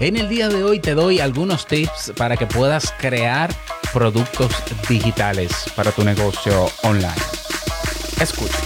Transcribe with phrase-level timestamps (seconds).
[0.00, 3.52] En el día de hoy te doy algunos tips para que puedas crear
[3.92, 4.52] productos
[4.88, 7.10] digitales para tu negocio online.
[8.20, 8.58] Escucha.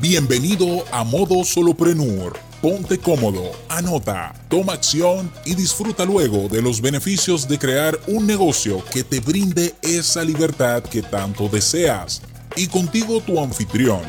[0.00, 2.38] Bienvenido a Modo Soloprenur.
[2.62, 8.82] Ponte cómodo, anota, toma acción y disfruta luego de los beneficios de crear un negocio
[8.94, 12.22] que te brinde esa libertad que tanto deseas.
[12.56, 14.00] Y contigo tu anfitrión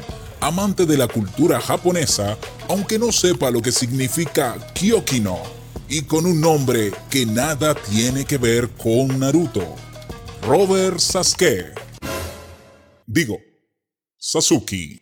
[0.46, 2.38] amante de la cultura japonesa,
[2.68, 5.40] aunque no sepa lo que significa Kyokino,
[5.88, 9.76] y con un nombre que nada tiene que ver con Naruto.
[10.42, 11.74] Robert Sasuke.
[13.06, 13.38] Digo,
[14.18, 15.02] Sasuke.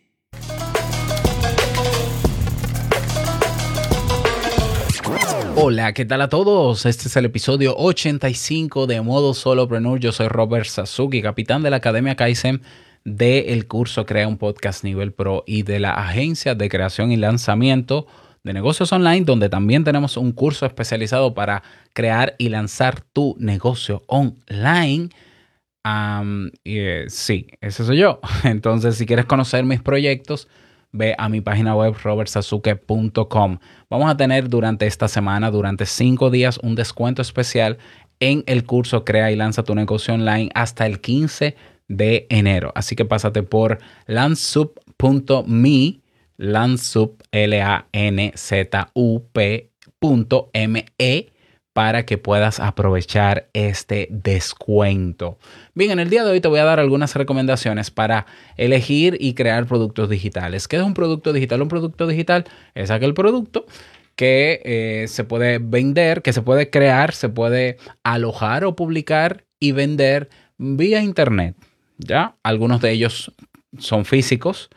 [5.56, 6.84] Hola, ¿qué tal a todos?
[6.84, 9.98] Este es el episodio 85 de Modo Solopreneur.
[9.98, 12.60] Yo soy Robert Sasuke, capitán de la Academia Kaizen
[13.04, 18.06] del curso Crea un Podcast Nivel Pro y de la agencia de creación y lanzamiento
[18.42, 21.62] de negocios online, donde también tenemos un curso especializado para
[21.92, 25.10] crear y lanzar tu negocio online.
[26.64, 28.20] Eh, sí, ese soy yo.
[28.44, 30.48] Entonces, si quieres conocer mis proyectos,
[30.92, 33.58] ve a mi página web robertsazuke.com.
[33.90, 37.78] Vamos a tener durante esta semana, durante cinco días, un descuento especial
[38.20, 41.56] en el curso Crea y Lanza tu negocio online hasta el 15
[41.96, 42.72] de enero.
[42.74, 46.00] Así que pásate por landsup.me,
[46.36, 47.84] landsup, L-A-N-Z-U-P.me
[51.74, 55.38] para que puedas aprovechar este descuento.
[55.74, 59.34] Bien, en el día de hoy te voy a dar algunas recomendaciones para elegir y
[59.34, 60.68] crear productos digitales.
[60.68, 61.60] ¿Qué es un producto digital?
[61.60, 63.66] Un producto digital es aquel producto
[64.14, 69.72] que eh, se puede vender, que se puede crear, se puede alojar o publicar y
[69.72, 71.56] vender vía Internet.
[71.98, 72.36] ¿Ya?
[72.42, 73.32] Algunos de ellos
[73.78, 74.70] son físicos,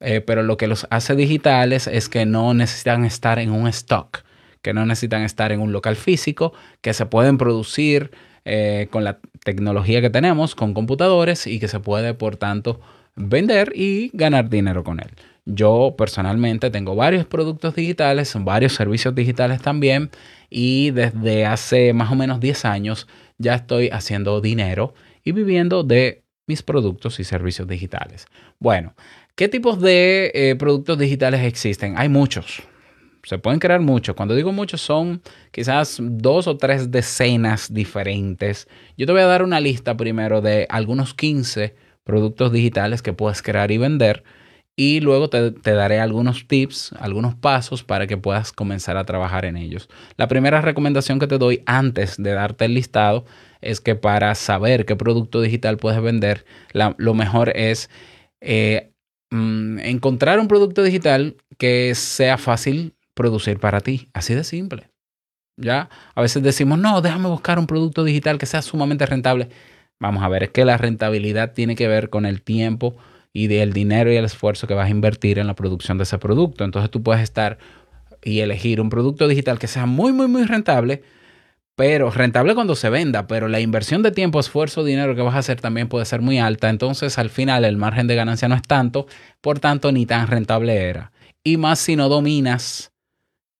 [0.00, 4.22] eh, pero lo que los hace digitales es que no necesitan estar en un stock,
[4.62, 8.10] que no necesitan estar en un local físico, que se pueden producir
[8.44, 12.80] eh, con la tecnología que tenemos, con computadores y que se puede, por tanto,
[13.16, 15.10] vender y ganar dinero con él.
[15.44, 20.10] Yo personalmente tengo varios productos digitales, varios servicios digitales también
[20.50, 23.08] y desde hace más o menos 10 años
[23.38, 24.94] ya estoy haciendo dinero
[25.24, 28.26] y viviendo de mis productos y servicios digitales.
[28.58, 28.94] Bueno,
[29.36, 31.94] ¿qué tipos de eh, productos digitales existen?
[31.96, 32.62] Hay muchos.
[33.22, 34.16] Se pueden crear muchos.
[34.16, 35.22] Cuando digo muchos son
[35.52, 38.66] quizás dos o tres decenas diferentes.
[38.96, 43.42] Yo te voy a dar una lista primero de algunos 15 productos digitales que puedes
[43.42, 44.24] crear y vender.
[44.80, 49.44] Y luego te, te, daré algunos tips, algunos pasos para que puedas comenzar a trabajar
[49.44, 49.88] en ellos.
[50.16, 53.24] La primera recomendación que te doy antes de darte el listado
[53.60, 57.90] es que para saber qué producto digital puedes vender, lo mejor es
[58.40, 58.92] eh,
[59.32, 64.10] mm, encontrar un producto digital que sea fácil producir para ti.
[64.12, 64.92] Así de simple.
[65.56, 65.90] ¿Ya?
[66.14, 69.48] A veces decimos, no, déjame buscar un producto digital que sea sumamente rentable.
[69.98, 72.96] Vamos a ver, es que la rentabilidad tiene que ver con el tiempo
[73.32, 76.18] y del dinero y el esfuerzo que vas a invertir en la producción de ese
[76.18, 76.64] producto.
[76.64, 77.58] Entonces tú puedes estar
[78.22, 81.02] y elegir un producto digital que sea muy, muy, muy rentable,
[81.76, 85.38] pero rentable cuando se venda, pero la inversión de tiempo, esfuerzo, dinero que vas a
[85.38, 88.62] hacer también puede ser muy alta, entonces al final el margen de ganancia no es
[88.62, 89.06] tanto,
[89.40, 91.12] por tanto ni tan rentable era.
[91.44, 92.92] Y más si no dominas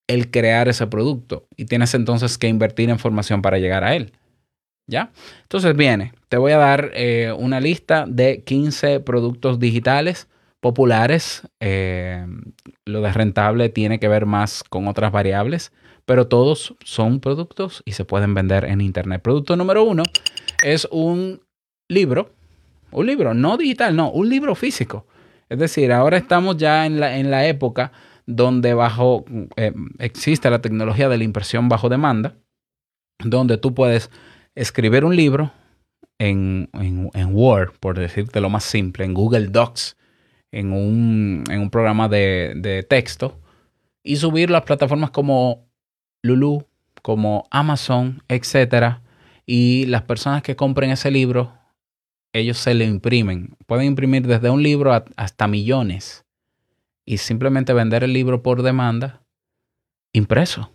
[0.09, 4.13] el crear ese producto y tienes entonces que invertir en formación para llegar a él.
[4.89, 5.13] ¿Ya?
[5.43, 10.29] Entonces viene, te voy a dar eh, una lista de 15 productos digitales
[10.59, 11.43] populares.
[11.61, 12.27] Eh,
[12.85, 15.71] lo de rentable tiene que ver más con otras variables
[16.09, 19.21] pero todos son productos y se pueden vender en Internet.
[19.21, 20.05] Producto número uno
[20.65, 21.43] es un
[21.87, 22.31] libro,
[22.93, 25.07] un libro, no digital, no, un libro físico.
[25.51, 27.93] Es decir, ahora estamos ya en la, en la época
[28.25, 32.37] donde bajo, eh, existe la tecnología de la impresión bajo demanda,
[33.23, 34.11] donde tú puedes
[34.59, 35.53] escribir un libro
[36.19, 36.69] en,
[37.31, 39.97] Word, por decirte lo más simple, en Google Docs,
[40.51, 43.41] en un, en un programa de, de texto,
[44.03, 45.69] y subirlo a plataformas como
[46.23, 46.67] Lulu,
[47.03, 49.03] como Amazon, etcétera,
[49.47, 51.53] y las personas que compren ese libro,
[52.33, 53.57] ellos se lo imprimen.
[53.67, 56.25] Pueden imprimir desde un libro hasta millones
[57.07, 59.23] y simplemente vender el libro por demanda
[60.13, 60.71] impreso.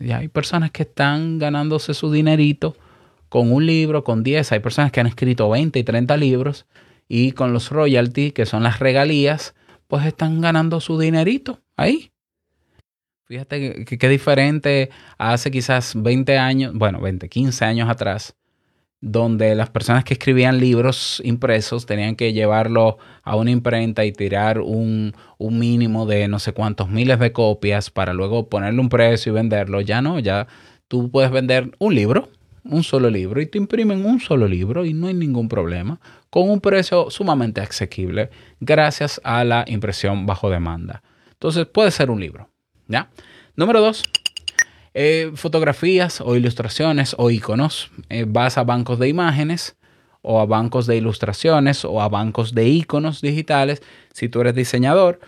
[0.00, 2.74] Y hay personas que están ganándose su dinerito
[3.32, 4.52] con un libro, con 10.
[4.52, 6.66] Hay personas que han escrito 20 y 30 libros
[7.08, 9.54] y con los royalties, que son las regalías,
[9.88, 12.12] pues están ganando su dinerito ahí.
[13.24, 18.36] Fíjate qué diferente hace quizás 20 años, bueno, 20, 15 años atrás,
[19.00, 24.60] donde las personas que escribían libros impresos tenían que llevarlo a una imprenta y tirar
[24.60, 29.32] un, un, mínimo de no sé cuántos miles de copias para luego ponerle un precio
[29.32, 29.80] y venderlo.
[29.80, 30.48] Ya no, ya
[30.86, 32.28] tú puedes vender un libro,
[32.64, 36.00] un solo libro, y te imprimen un solo libro y no hay ningún problema,
[36.30, 38.30] con un precio sumamente asequible
[38.60, 41.02] gracias a la impresión bajo demanda.
[41.32, 42.48] Entonces puede ser un libro.
[42.86, 43.10] ¿ya?
[43.56, 44.02] Número dos,
[44.94, 47.90] eh, fotografías o ilustraciones o iconos.
[48.08, 49.76] Eh, vas a bancos de imágenes
[50.20, 53.82] o a bancos de ilustraciones o a bancos de iconos digitales.
[54.12, 55.20] Si tú eres diseñador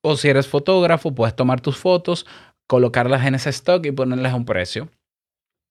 [0.00, 2.24] o si eres fotógrafo, puedes tomar tus fotos,
[2.66, 4.88] colocarlas en ese stock y ponerles un precio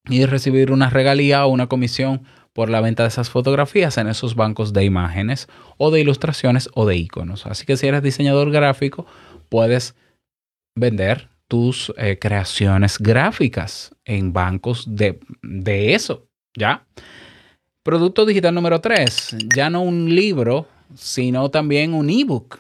[0.08, 2.24] y recibir una regalía o una comisión
[2.54, 5.48] por la venta de esas fotografías en esos bancos de imágenes
[5.78, 7.46] o de ilustraciones o de iconos.
[7.46, 9.06] Así que si eres diseñador gráfico,
[9.50, 9.96] puedes
[10.76, 16.86] vender tus eh, creaciones gráficas en bancos de, de eso, ¿ya?
[17.84, 22.60] Producto digital número 3, ya no un libro, sino también un ebook.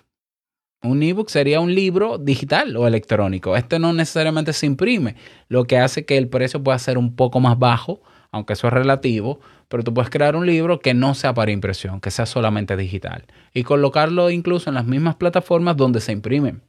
[0.81, 3.57] Un ebook sería un libro digital o electrónico.
[3.57, 5.15] Este no necesariamente se imprime,
[5.49, 8.73] lo que hace que el precio pueda ser un poco más bajo, aunque eso es
[8.73, 12.77] relativo, pero tú puedes crear un libro que no sea para impresión, que sea solamente
[12.77, 16.61] digital y colocarlo incluso en las mismas plataformas donde se imprimen.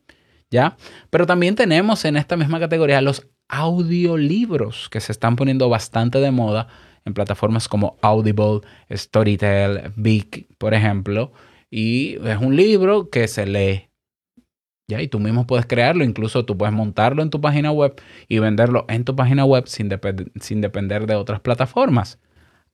[0.50, 0.76] ¿ya?
[1.10, 6.30] Pero también tenemos en esta misma categoría los audiolibros que se están poniendo bastante de
[6.30, 6.68] moda
[7.04, 8.60] en plataformas como Audible,
[8.90, 11.32] Storytel, Big, por ejemplo.
[11.70, 13.89] Y es un libro que se lee.
[14.98, 18.86] Y tú mismo puedes crearlo, incluso tú puedes montarlo en tu página web y venderlo
[18.88, 19.90] en tu página web sin,
[20.40, 22.18] sin depender de otras plataformas.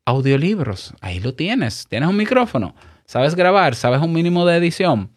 [0.04, 1.86] Audiolibros, ahí lo tienes.
[1.88, 2.74] Tienes un micrófono,
[3.04, 5.10] sabes grabar, sabes un mínimo de edición.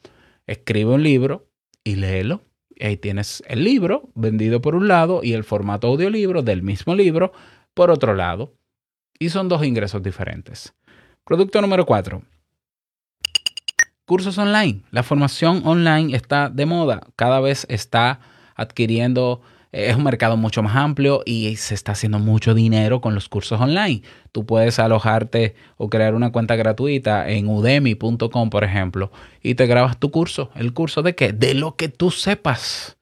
[0.48, 1.48] Escribe un libro
[1.84, 2.42] y léelo
[2.86, 7.32] ahí tienes el libro vendido por un lado y el formato audiolibro del mismo libro
[7.74, 8.54] por otro lado.
[9.20, 10.74] Y son dos ingresos diferentes.
[11.26, 12.24] Producto número cuatro.
[14.10, 14.82] Cursos online.
[14.90, 17.02] La formación online está de moda.
[17.16, 18.20] Cada vez está
[18.56, 19.40] adquiriendo
[19.72, 23.62] es un mercado mucho más amplio y se está haciendo mucho dinero con los cursos
[23.62, 24.02] online.
[24.32, 29.12] Tú puedes alojarte o crear una cuenta gratuita en udemy.com, por ejemplo,
[29.44, 30.50] y te grabas tu curso.
[30.56, 31.32] ¿El curso de qué?
[31.32, 32.98] De lo que tú sepas.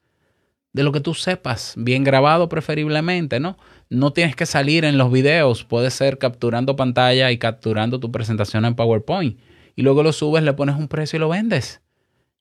[0.74, 1.72] De lo que tú sepas.
[1.78, 3.56] Bien grabado preferiblemente, ¿no?
[3.88, 5.64] No tienes que salir en los videos.
[5.64, 9.38] Puede ser capturando pantalla y capturando tu presentación en PowerPoint.
[9.78, 11.80] Y luego lo subes, le pones un precio y lo vendes.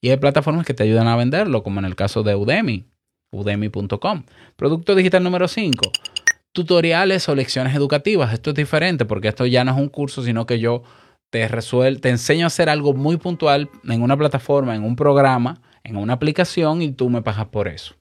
[0.02, 2.88] Y hay plataformas que te ayudan a venderlo, como en el caso de Udemy
[3.30, 4.24] udemy.com.
[4.56, 5.92] Producto digital número 5.
[6.52, 8.34] Tutoriales o lecciones educativas.
[8.34, 10.82] Esto es diferente porque esto ya no es un curso, sino que yo
[11.30, 15.62] te resuelvo, te enseño a hacer algo muy puntual en una plataforma, en un programa,
[15.84, 17.94] en una aplicación y tú me pagas por eso.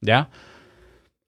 [0.00, 0.30] ¿Ya?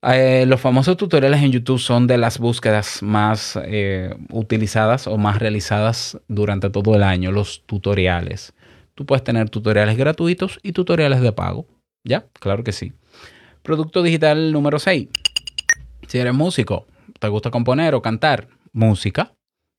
[0.05, 5.39] Eh, los famosos tutoriales en YouTube son de las búsquedas más eh, utilizadas o más
[5.39, 8.53] realizadas durante todo el año, los tutoriales.
[8.95, 11.67] Tú puedes tener tutoriales gratuitos y tutoriales de pago.
[12.05, 12.27] ¿Ya?
[12.41, 12.93] Claro que sí.
[13.63, 15.09] Producto digital número 6.
[16.09, 16.87] Si eres músico,
[17.21, 19.33] te gusta componer o cantar música,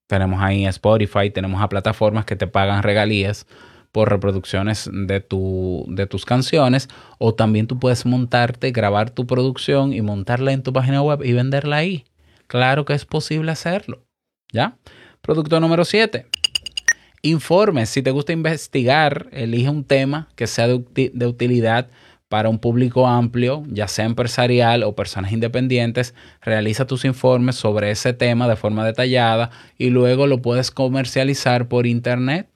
[0.07, 3.45] tenemos ahí Spotify, tenemos a plataformas que te pagan regalías
[3.94, 9.94] por reproducciones de, tu, de tus canciones o también tú puedes montarte, grabar tu producción
[9.94, 12.04] y montarla en tu página web y venderla ahí.
[12.48, 14.04] Claro que es posible hacerlo.
[14.51, 14.78] ¿Ya?
[15.22, 16.25] Producto número 7.
[17.22, 17.90] Informes.
[17.90, 21.88] Si te gusta investigar, elige un tema que sea de, de utilidad
[22.30, 28.14] para un público amplio, ya sea empresarial o personas independientes, realiza tus informes sobre ese
[28.14, 32.50] tema de forma detallada y luego lo puedes comercializar por internet.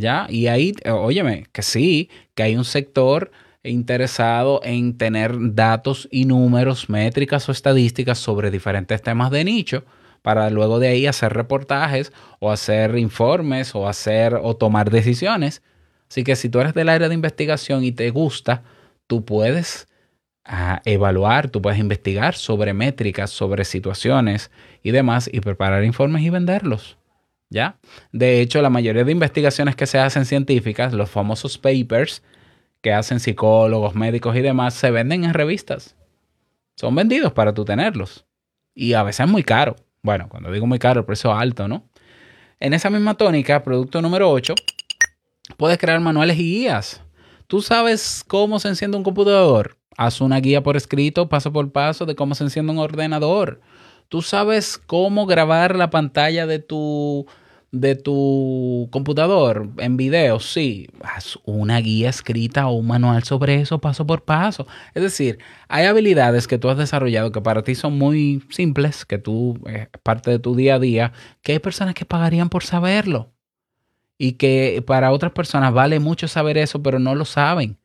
[0.00, 0.26] ¿Ya?
[0.30, 3.30] Y ahí, óyeme, que sí, que hay un sector
[3.62, 9.84] interesado en tener datos y números, métricas o estadísticas sobre diferentes temas de nicho
[10.22, 15.62] para luego de ahí hacer reportajes o hacer informes o hacer o tomar decisiones.
[16.08, 18.62] Así que si tú eres del área de investigación y te gusta,
[19.06, 19.86] tú puedes
[20.44, 24.50] ah, evaluar, tú puedes investigar sobre métricas, sobre situaciones
[24.82, 26.99] y demás y preparar informes y venderlos.
[27.50, 27.78] ¿Ya?
[28.12, 32.22] De hecho, la mayoría de investigaciones que se hacen científicas, los famosos papers
[32.80, 35.96] que hacen psicólogos, médicos y demás, se venden en revistas.
[36.76, 38.24] Son vendidos para tú tenerlos.
[38.74, 39.76] Y a veces es muy caro.
[40.02, 41.90] Bueno, cuando digo muy caro, el precio alto, ¿no?
[42.60, 44.54] En esa misma tónica, producto número 8,
[45.56, 47.02] puedes crear manuales y guías
[47.50, 49.76] ¿Tú sabes cómo se enciende un computador?
[49.96, 53.60] Haz una guía por escrito, paso por paso, de cómo se enciende un ordenador.
[54.10, 57.28] ¿Tú sabes cómo grabar la pantalla de tu,
[57.70, 63.80] de tu computador en video, sí, haz una guía escrita o un manual sobre eso
[63.80, 64.66] paso por paso.
[64.94, 65.38] Es decir,
[65.68, 69.86] hay habilidades que tú has desarrollado que para ti son muy simples, que tú es
[70.02, 73.32] parte de tu día a día, que hay personas que pagarían por saberlo.
[74.18, 77.78] Y que para otras personas vale mucho saber eso, pero no lo saben.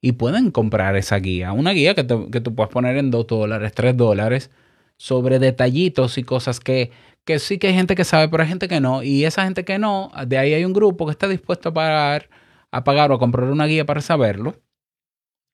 [0.00, 1.52] Y pueden comprar esa guía.
[1.52, 4.50] Una guía que, que tú puedes poner en 2 dólares, 3 dólares,
[4.96, 6.90] sobre detallitos y cosas que
[7.24, 9.02] que sí que hay gente que sabe, pero hay gente que no.
[9.02, 12.28] Y esa gente que no, de ahí hay un grupo que está dispuesto a pagar,
[12.70, 14.56] a pagar o a comprar una guía para saberlo.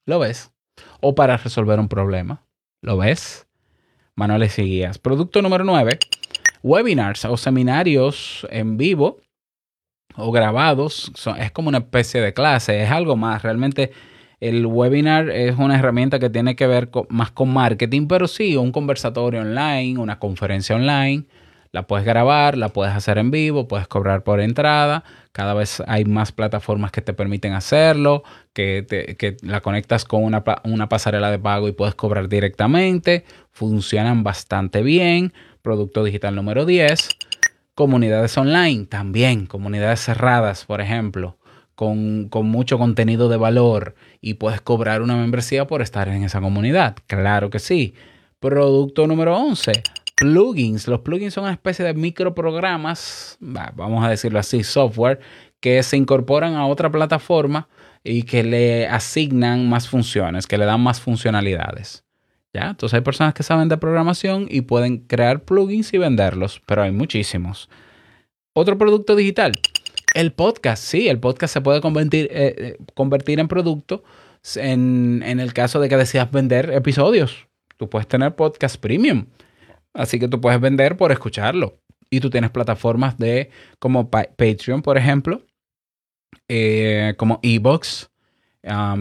[0.06, 0.50] ¿Lo ves?
[1.00, 2.44] O para resolver un problema.
[2.80, 3.46] ¿Lo ves?
[4.14, 4.98] Manuales y guías.
[4.98, 5.98] Producto número 9.
[6.62, 9.20] Webinars o seminarios en vivo
[10.16, 11.12] o grabados.
[11.38, 12.82] es como una especie de clase.
[12.82, 13.42] Es algo más.
[13.42, 13.92] Realmente
[14.40, 18.72] el webinar es una herramienta que tiene que ver más con marketing, pero sí, un
[18.72, 21.26] conversatorio online, una conferencia online
[21.70, 25.04] la puedes grabar, la puedes hacer en vivo, puedes cobrar por entrada.
[25.32, 28.22] Cada vez hay más plataformas que te permiten hacerlo,
[28.54, 33.24] que, te, la conectas con una, una pasarela de pago y puedes cobrar directamente.
[33.50, 35.32] Funcionan bastante bien.
[35.60, 37.10] Producto digital número 10.
[37.74, 41.37] Comunidades online también, comunidades cerradas, por ejemplo,
[41.78, 46.96] con, mucho contenido de valor y puedes cobrar una membresía por estar en esa comunidad.
[47.06, 47.94] Claro que sí.
[48.40, 49.84] Producto número 11,
[50.16, 50.88] plugins.
[50.88, 55.20] Los plugins son una especie de microprogramas, vamos a decirlo así, software,
[55.60, 57.68] que se incorporan a otra plataforma
[58.02, 62.04] y que le asignan más funciones, que le dan más funcionalidades.
[62.52, 62.70] ¿Ya?
[62.70, 66.90] Entonces hay personas que saben de programación y pueden crear plugins y venderlos, pero hay
[66.90, 67.68] muchísimos.
[68.52, 69.52] Otro producto digital,
[70.18, 70.82] el podcast.
[70.82, 74.02] Sí, el podcast se puede convertir, eh, eh, convertir en producto
[74.56, 77.46] en, en el caso de que decidas vender episodios.
[77.76, 79.26] Tú puedes tener podcast premium
[79.94, 81.78] Así que tú puedes vender por escucharlo.
[82.10, 85.42] Y tú tienes plataformas de como Patreon, por ejemplo,
[86.48, 88.10] eh, como Ebox.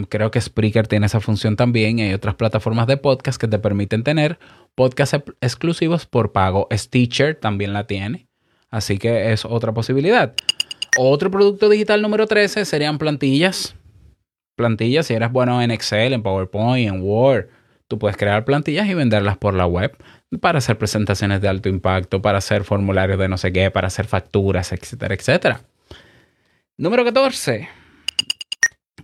[0.08, 1.98] creo que Spreaker tiene esa función también.
[1.98, 4.38] Y hay otras plataformas de podcast que te permiten tener
[4.76, 6.68] podcasts exclusivos por pago.
[6.72, 8.28] Stitcher también la tiene.
[8.70, 10.34] Así que es otra posibilidad.
[10.96, 13.74] Otro producto digital número 13 serían plantillas.
[14.56, 17.46] Plantillas, si eres bueno en Excel, en PowerPoint, en Word,
[17.86, 19.96] tú puedes crear plantillas y venderlas por la web
[20.40, 24.06] para hacer presentaciones de alto impacto, para hacer formularios de no sé qué, para hacer
[24.06, 25.60] facturas, etcétera, etcétera.
[26.76, 27.68] Número 14.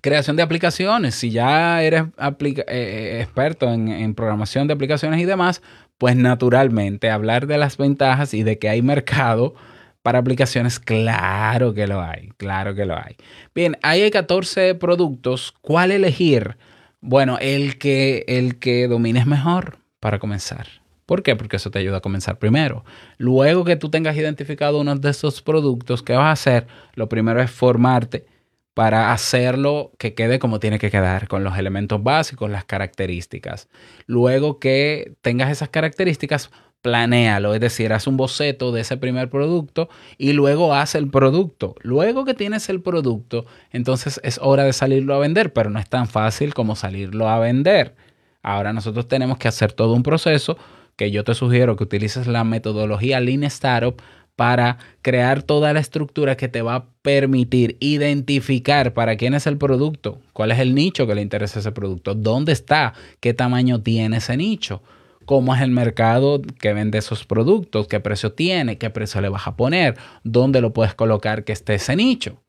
[0.00, 1.14] Creación de aplicaciones.
[1.14, 5.62] Si ya eres eh, eh, experto en, en programación de aplicaciones y demás,
[5.98, 9.54] pues naturalmente hablar de las ventajas y de que hay mercado
[10.04, 13.16] para aplicaciones, claro que lo hay, claro que lo hay.
[13.54, 15.54] Bien, ahí hay 14 productos.
[15.62, 16.58] ¿Cuál elegir?
[17.00, 20.66] Bueno, el que, el que domines mejor para comenzar.
[21.06, 21.36] ¿Por qué?
[21.36, 22.84] Porque eso te ayuda a comenzar primero.
[23.16, 26.66] Luego que tú tengas identificado uno de esos productos, ¿qué vas a hacer?
[26.96, 28.26] Lo primero es formarte
[28.74, 33.70] para hacerlo que quede como tiene que quedar, con los elementos básicos, las características.
[34.04, 36.50] Luego que tengas esas características,
[36.84, 39.88] planéalo, es decir, haz un boceto de ese primer producto
[40.18, 41.76] y luego haz el producto.
[41.80, 45.88] Luego que tienes el producto, entonces es hora de salirlo a vender, pero no es
[45.88, 47.94] tan fácil como salirlo a vender.
[48.42, 50.58] Ahora nosotros tenemos que hacer todo un proceso
[50.94, 53.96] que yo te sugiero que utilices la metodología Lean Startup
[54.36, 59.56] para crear toda la estructura que te va a permitir identificar para quién es el
[59.56, 64.18] producto, cuál es el nicho que le interesa ese producto, dónde está, qué tamaño tiene
[64.18, 64.82] ese nicho,
[65.24, 69.46] cómo es el mercado que vende esos productos, qué precio tiene, qué precio le vas
[69.46, 72.42] a poner, dónde lo puedes colocar que esté ese nicho,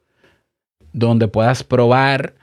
[0.94, 2.36] donde puedas probar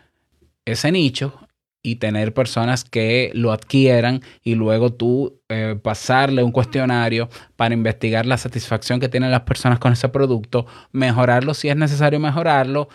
[0.64, 1.38] ese nicho
[1.82, 8.24] y tener personas que lo adquieran y luego tú eh, pasarle un cuestionario para investigar
[8.24, 12.88] la satisfacción que tienen las personas con ese producto, mejorarlo si es necesario mejorarlo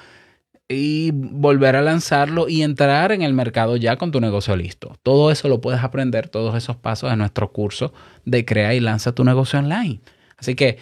[0.69, 4.95] y volver a lanzarlo y entrar en el mercado ya con tu negocio listo.
[5.03, 7.93] Todo eso lo puedes aprender, todos esos pasos en nuestro curso
[8.25, 10.01] de Crea y Lanza tu negocio online.
[10.37, 10.77] Así que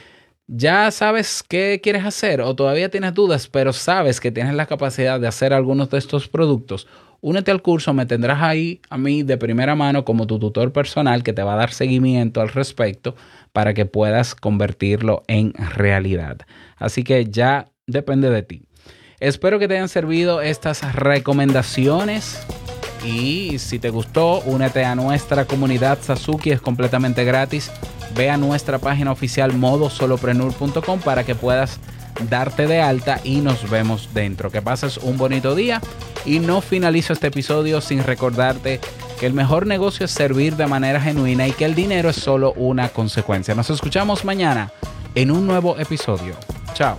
[0.47, 5.19] ya sabes qué quieres hacer o todavía tienes dudas, pero sabes que tienes la capacidad
[5.19, 6.87] de hacer algunos de estos productos
[7.25, 11.23] únete al curso, me tendrás ahí a mí de primera mano como tu tutor personal
[11.23, 13.15] que te va a dar seguimiento al respecto
[13.51, 16.37] para que puedas convertirlo en realidad.
[16.77, 18.61] Así que ya depende de ti.
[19.19, 22.39] Espero que te hayan servido estas recomendaciones.
[23.05, 27.71] Y si te gustó, únete a nuestra comunidad Sasuki, es completamente gratis.
[28.15, 31.79] Ve a nuestra página oficial modosoloprenur.com para que puedas
[32.29, 34.51] darte de alta y nos vemos dentro.
[34.51, 35.81] Que pases un bonito día
[36.25, 38.79] y no finalizo este episodio sin recordarte
[39.19, 42.53] que el mejor negocio es servir de manera genuina y que el dinero es solo
[42.53, 43.55] una consecuencia.
[43.55, 44.71] Nos escuchamos mañana
[45.13, 46.35] en un nuevo episodio.
[46.73, 46.97] Chao.